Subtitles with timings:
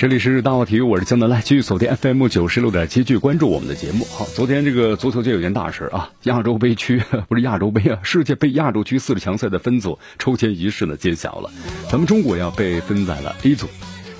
[0.00, 4.06] 这里是大话体育，我是江南，来继续锁定 FM 九十六点七，继续关注我们的节目。
[4.06, 11.50] 好，昨天这个足球界有件大事啊，亚洲杯区不是亚洲杯啊，世界杯亚洲区四十强赛的分组抽签仪式呢揭晓了，
[11.90, 13.66] 咱们中国呀被分在了 A 组，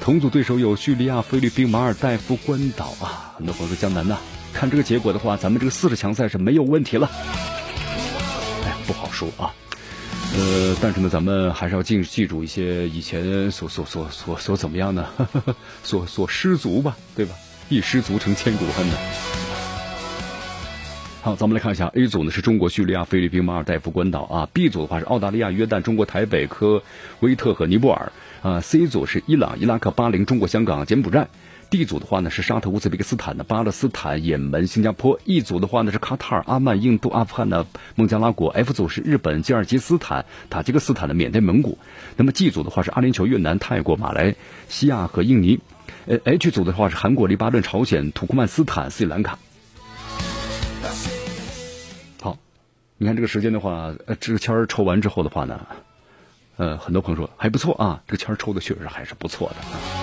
[0.03, 3.33] 同组对手有叙利亚、菲律宾、马尔代夫、关岛啊。
[3.39, 4.19] 很多朋友说江南呐，
[4.53, 7.11] 看这个结果的话，咱们这个四十强赛是没有问题了。
[8.67, 9.49] 哎，不好说啊。
[10.33, 15.07] 呃，但是呢，咱们还是要记记住一些以前所所所所所怎么样呢？
[15.83, 17.35] 所所失足吧，对吧？
[17.69, 18.95] 一失足成千古恨呢。
[21.23, 24.49] 好，咱们来看一下 A 组呢，是中国、叙利亚、菲律宾、马尔代夫、关岛啊。
[24.53, 26.83] B 组的话是澳大利亚、约旦、中国台北、科
[27.21, 28.11] 威特和尼泊尔
[28.41, 28.61] 啊。
[28.61, 31.29] C 组是伊朗、伊拉克、巴林、中国香港、柬埔寨。
[31.71, 35.21] D 组的话呢是沙特、乌兹别克斯坦的巴勒斯坦、也门、新加坡。
[35.25, 38.51] E 组的话呢是卡塔尔、阿曼、印度、阿富汗的孟加拉国。
[38.51, 41.79] F 组是日本、吉尔吉斯坦、塔吉克斯坦的缅甸、蒙古。
[42.17, 44.35] 那么 G 组的话是阿联酋、越南、泰国、马来
[44.69, 45.61] 西亚和印尼。
[46.07, 49.39] 呃，H 组的话是韩国、黎巴嫩、朝鲜、土库曼斯坦、斯里兰卡。
[52.21, 52.37] 好，
[52.99, 55.67] 你看这个时间的话，呃，这个签儿抽完之后的话呢，
[56.57, 60.00] 呃，很多朋友说还不错啊，这个签儿抽的确实还是不错的。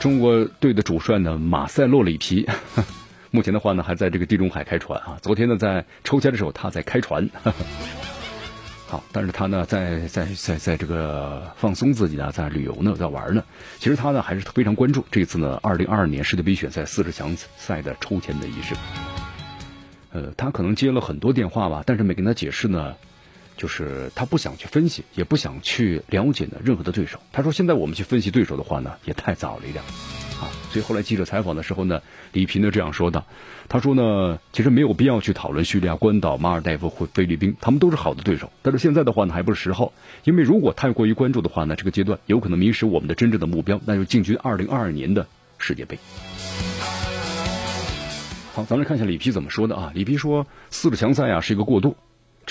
[0.00, 2.48] 中国队的主帅呢，马塞洛里皮，
[3.30, 5.18] 目前的话呢，还在这个地中海开船啊。
[5.22, 7.28] 昨天呢，在抽签的时候，他在开船。
[8.88, 13.42] 好，但是他呢，在在在在这个放松自己呢，在旅游呢，在玩呢。
[13.78, 18.74] 其实他呢，还是非常关注这次呢，二零二二年世界杯选赛四十强赛的抽签的仪式。
[20.12, 22.94] 呃，他可能接了很多电话吧，但是没跟他解释呢。
[23.62, 27.20] 就是他不想去分析，也不想去了解呢任何的对手。
[27.30, 29.84] 他说：“现在我们去分析对手的话呢，也太早了一点
[30.40, 33.24] 啊。”所以后来记者采访的时候呢，李平呢这样说的
[33.70, 38.50] ：“他说呢，其实没有必要去讨论叙利亚、关岛、马尔代夫或菲律宾，他们都是好的对手。
[38.62, 39.92] 但是现在的话呢，还不是时候，
[40.24, 45.24] 因为如果太过于关注的话呢，这个阶段有可能迷失我们的真正的目标，那就进军二零二二年的
[45.56, 45.96] 世界杯。”
[48.54, 49.92] 好，咱们来看一下里皮怎么说的啊？
[49.94, 51.96] 里皮说：“四个强赛啊是一个过渡。”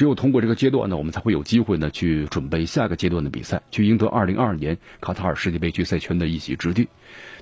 [0.02, 6.88] 只有通过这个阶段呢，我们才会有机会呢去准备下个阶段的比赛，去赢得二零二二年卡塔尔世界杯决赛圈的一席之地。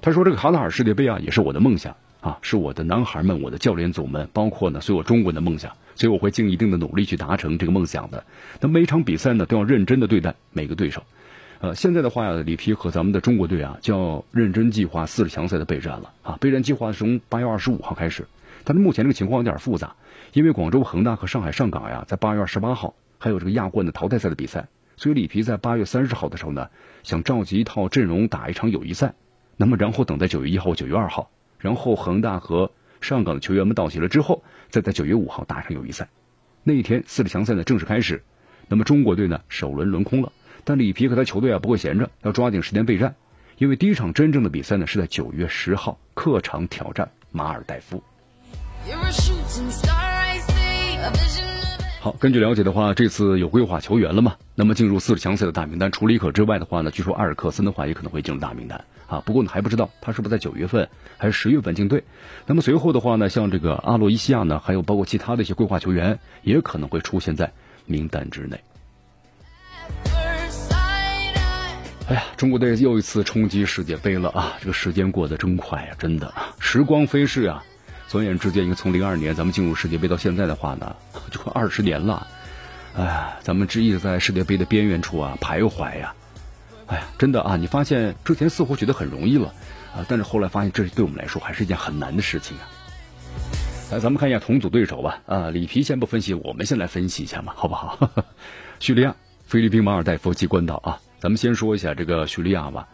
[0.01, 5.71] 他说：“这个卡塔尔世界杯啊，也是我的梦想啊，是我的男孩们、我的教练组们，包括呢所有中国人的梦想。
[5.95, 8.25] 所以我会尽一定的努力去达成这个梦想的。
[8.59, 11.01] 那每场比赛呢，都要认真的对待每个对手。
[11.61, 16.37] 呃，现在的话呀，里皮和咱们的中国队啊，就要认真计划四十强赛的备战了啊。
[16.41, 18.27] 备战计划从八月二十五号开始，
[18.63, 19.95] 但是目前这个情况有点复杂。”
[20.33, 26.69] 因为广州恒大和上海上港呀，在八月二十八号还有这个亚冠的淘汰赛的比赛，所以里皮在八月三十号的时候呢，
[27.01, 29.15] 想召集一套阵容打一场友谊赛，
[29.57, 32.71] 那么然后等在九月一号、九月二号，然后恒大和
[33.01, 36.09] 上港的球员们到齐了之后，再在九月五号打一场友谊赛。
[36.63, 38.21] 那一天四十强赛呢正式开始，
[38.67, 40.31] 那么中国队呢首轮轮空了，
[40.63, 43.15] 但里皮和他球队啊不会闲着，要抓紧时间备战，
[43.57, 48.03] 因为第一场真正的比赛呢是在九月十号客场挑战马尔代夫。
[52.01, 54.35] 好，根据了解的话，这次有规划球员了嘛？
[54.55, 59.21] 那么进入四十强赛的大名单，除了伊可之外的话呢，据说阿尔克森的话也可能会进入大名单啊。
[59.25, 60.87] 不过呢，还不知道他是不是在九月份
[61.17, 62.05] 还是十月份进队。
[62.45, 67.51] 那么随后的话呢，像这个阿洛伊西亚呢，还有包括其他的一些规划球员，也可能会出现在
[67.85, 68.57] 名单之内。
[72.07, 74.53] 哎呀，中国队又一次冲击世界杯了啊！
[74.61, 77.61] 这个时间过得真快呀，真的，时光飞逝啊。
[78.09, 80.95] 转眼之间，应该从零二年咱们进入世界杯到现在的话呢，
[81.29, 82.25] 就快二十年了。
[82.97, 86.15] 哎呀，咱们只一直在世界杯的边缘处啊徘徊呀。
[86.87, 89.53] 哎呀，真的啊，你发现之前似乎觉得很容易了
[89.95, 92.65] 啊，但是后来发现这对我们来说还是一件很难的事情啊。
[93.91, 95.21] 来，咱们看一下同组对手吧。
[95.27, 98.09] 啊，里皮先不分析，我们先来分析一下嘛，好不好？
[98.81, 99.15] 叙利亚、
[99.45, 102.87] 菲律宾、马尔代夫及关岛啊，咱们先说一下这个叙利亚吧。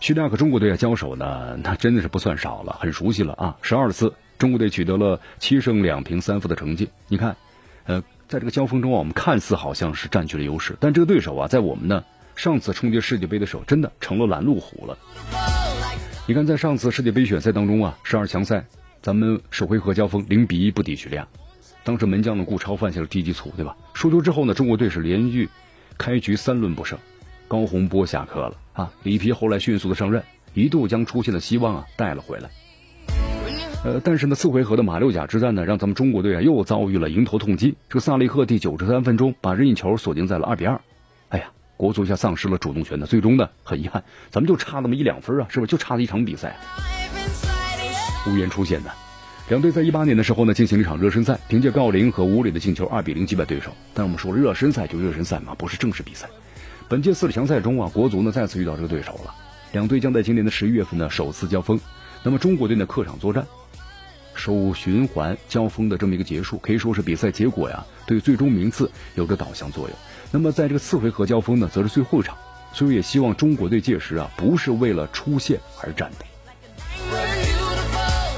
[0.00, 4.12] 叙利亚和中国队交手呢，那真的是不算少了，很熟悉了啊，十二次。
[4.40, 6.88] 中国队取得了七胜两平三负的成绩。
[7.08, 7.36] 你看，
[7.84, 12.02] 呃，在这个交锋中啊，我们看似好像是占据了优势，但这个对手啊，在我们呢
[12.34, 14.98] 上次冲击世界杯的时候，真的成了拦路虎了。
[16.26, 18.64] 你看，在上次世界杯选赛当中啊，十二强赛，
[19.02, 21.28] 咱们首回合交锋零比一不敌叙利亚，
[21.84, 23.76] 当时门将的顾超犯下了低级错误，对吧？
[23.92, 25.50] 输球之后呢，中国队是连续
[25.98, 26.98] 开局三轮不胜，
[27.46, 28.90] 高洪波下课了啊。
[29.02, 30.22] 里皮后来迅速的上任，
[30.54, 32.48] 一度将出现的希望啊带了回来。
[33.82, 37.74] 呃，但是呢，四回合的马六甲之战呢，让咱们中国队啊又遭遇了迎头痛击。
[37.88, 40.78] 这个萨利赫第九十三分钟把任意球锁定在了二比二，
[41.30, 41.46] 哎呀，
[41.78, 43.06] 国足一下丧失了主动权呢。
[43.06, 46.54] 最终呢，很遗憾，咱们就差那么一两分啊，是不是就差了一场比赛？
[48.28, 48.90] 无缘出现的。
[49.48, 53.70] 两队在一八年的时候呢，进行了一场热身赛，凭借郜林和吴磊的进球，二比零击败对手。
[53.94, 56.28] 但我们说热身赛就热身赛嘛，不是正式比赛。
[56.86, 59.34] 本届四强赛中啊，国足呢再次遇到这个对手了。
[59.72, 61.80] 两队将在今年的十一月份呢首次交锋。
[62.22, 63.46] 那么中国队呢客场作战，
[64.34, 69.96] 首循环交锋的这么一个结束，可以说是比赛结果呀对最终名次有着导向作用。
[70.30, 72.36] 那么在这个次回合交锋呢，则是最后一场，
[72.72, 76.24] 所以也希望中国队届时啊不是为了出线而战的。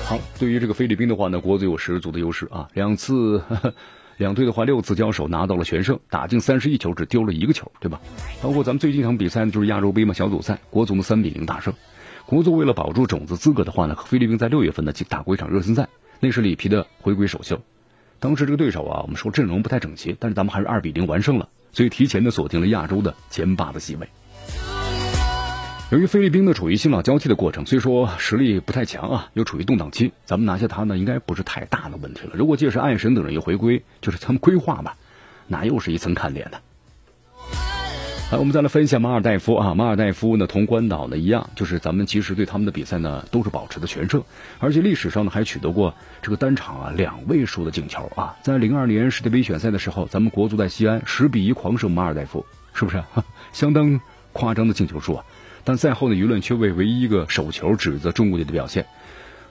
[0.04, 2.68] 好，对于这个菲律宾的话呢，国足有十足的优势啊。
[2.74, 3.42] 两次，
[4.16, 8.00] 两队的话六次交手拿到了全胜，打进三十一球，只丢了一个球，对吧？
[8.42, 11.72] 包括咱们最近一场比赛呢，就是亚洲杯嘛，小组赛，国足的三比零大胜。
[12.26, 15.88] 国足为了保住种子资格的话呢，和菲律宾在六月份呢打过一场热身赛，
[16.20, 17.60] 那是里皮的回归首秀。
[18.20, 24.08] 当时这个对手啊，我们说阵容不太整齐，但是咱们还是二比零完胜了，所以提前的锁定了亚洲的前八的席位。
[25.90, 32.30] 由于菲律宾呢处于新老交替的过程，虽说实力不太强啊，又处于动荡期，咱们拿下他呢应该不是太大的问题了。
[32.34, 34.96] 如果届时爱神等人又回归，就是他们规划吧，
[35.48, 36.60] 那又是一层看点的。
[38.32, 44.24] 来，我们再来分享马尔代夫啊，马尔代夫呢同关岛呢一样，就是咱们其实对他们的比赛呢都是保持的全胜，
[44.58, 48.34] 而且历史上呢还取得过这个单场啊两位数的进球啊。
[48.42, 53.04] 在零二年世界杯选赛的时候，咱们国足在西安十比一狂胜马尔代夫，是不是
[53.52, 54.00] 相当
[54.32, 55.24] 夸张的进球数啊？
[55.64, 58.86] 但赛后呢，舆论却为唯一一个手球指责中国队的表现，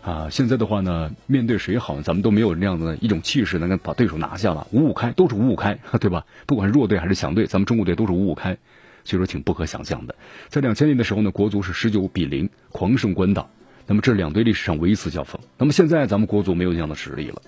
[0.02, 6.26] 啊，现在的话呢，面对谁好咱们都没有那样的一种气势，能够把对手拿下了，五五开都是五五开，对吧？
[6.48, 8.58] 不管是弱队还是强队，咱们中国队都是五五开，
[9.04, 10.16] 所以说挺不可想象的。
[10.50, 13.50] 在两千年的时候呢，国足是十九比零狂胜关岛，
[13.86, 15.40] 那么这两队历史上唯一一次交锋。
[15.58, 17.42] 那么现在咱们国足没有这样的实力了。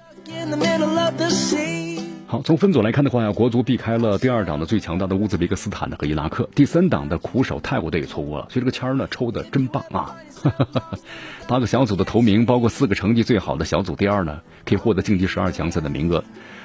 [2.33, 10.17] 好，从分组来看的话呀，国足避开了第二档的最强大的乌兹别克斯坦的和伊拉克，第三档的苦手泰国队也错过了，所以这个签儿呢抽的真棒啊！
[11.47, 16.23] 八个小组的头名，包括四个成绩最好的小组第二呢，可以获得晋级十二强赛的名额。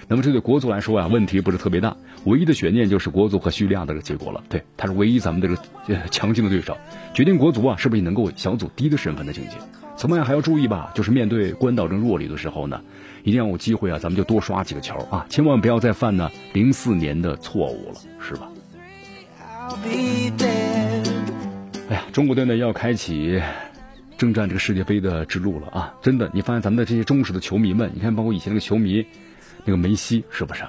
[0.09, 1.95] 那么这对国足来说啊，问题不是特别大，
[2.25, 4.43] 唯一的悬念就是国足和叙利亚的这个结果了。
[4.49, 5.59] 对，他是唯一咱们这个
[6.11, 6.79] 强劲的对手，
[7.13, 9.57] 决定国足啊是不是能够小组第一的身份的晋级。
[9.99, 12.81] 此外还要注意吧，就是面对关岛这弱旅的时候呢。
[13.25, 18.49] 一定要有机会啊，咱们就多刷几个球啊，千万不要再犯呢零四年的错误了，是吧？
[21.91, 23.43] 哎呀，中国队呢要开启
[24.17, 25.95] 征战这个世界杯的之路了啊！
[26.01, 29.05] 真的，你发现咱们的这些忠实的球迷们，你看，包括以前那个球迷，
[29.65, 30.63] 那个梅西，是不是？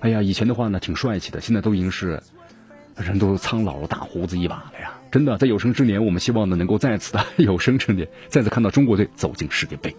[0.00, 2.22] 哎呀，以前的话呢挺帅气的，现在都已经是
[2.94, 4.92] 人都苍老了，大胡子一把了呀！
[5.10, 9.94] 真的，在有生之年，我们希望呢能够再次的 有生之年再次看到中国队走进世界杯。